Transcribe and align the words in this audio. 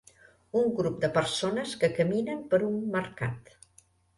Un 0.61 0.69
grup 0.79 0.95
de 1.03 1.09
persones 1.17 1.75
que 1.83 1.91
caminen 1.99 2.43
per 2.55 2.63
un 2.71 2.81
mercat. 2.99 3.57